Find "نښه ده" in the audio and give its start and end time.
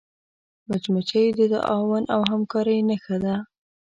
2.89-3.35